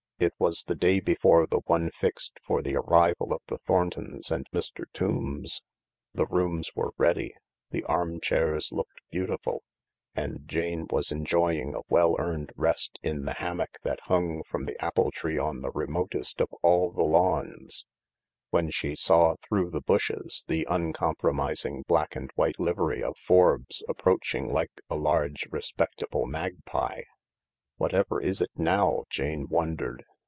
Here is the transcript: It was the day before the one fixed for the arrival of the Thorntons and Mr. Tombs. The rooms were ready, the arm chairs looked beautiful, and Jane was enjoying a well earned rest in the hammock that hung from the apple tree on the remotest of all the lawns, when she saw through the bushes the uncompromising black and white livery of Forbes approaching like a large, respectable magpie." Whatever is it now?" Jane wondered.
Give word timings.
It 0.23 0.35
was 0.37 0.65
the 0.65 0.75
day 0.75 0.99
before 0.99 1.47
the 1.47 1.61
one 1.65 1.89
fixed 1.89 2.37
for 2.45 2.61
the 2.61 2.75
arrival 2.75 3.33
of 3.33 3.41
the 3.47 3.57
Thorntons 3.57 4.29
and 4.29 4.45
Mr. 4.53 4.83
Tombs. 4.93 5.63
The 6.13 6.27
rooms 6.27 6.75
were 6.75 6.91
ready, 6.99 7.33
the 7.71 7.83
arm 7.85 8.19
chairs 8.19 8.69
looked 8.71 9.01
beautiful, 9.09 9.63
and 10.13 10.47
Jane 10.47 10.85
was 10.91 11.11
enjoying 11.11 11.73
a 11.73 11.81
well 11.89 12.15
earned 12.19 12.51
rest 12.55 12.99
in 13.01 13.25
the 13.25 13.33
hammock 13.33 13.79
that 13.81 13.99
hung 14.03 14.43
from 14.43 14.65
the 14.65 14.79
apple 14.79 15.09
tree 15.09 15.39
on 15.39 15.61
the 15.61 15.71
remotest 15.71 16.39
of 16.39 16.49
all 16.61 16.91
the 16.91 17.01
lawns, 17.01 17.87
when 18.51 18.69
she 18.69 18.95
saw 18.95 19.35
through 19.41 19.71
the 19.71 19.81
bushes 19.81 20.45
the 20.47 20.67
uncompromising 20.69 21.83
black 21.87 22.15
and 22.15 22.29
white 22.35 22.59
livery 22.59 23.01
of 23.01 23.17
Forbes 23.17 23.83
approaching 23.89 24.53
like 24.53 24.81
a 24.87 24.95
large, 24.95 25.47
respectable 25.49 26.27
magpie." 26.27 27.01
Whatever 27.81 28.21
is 28.21 28.43
it 28.43 28.51
now?" 28.55 29.03
Jane 29.09 29.47
wondered. 29.49 30.05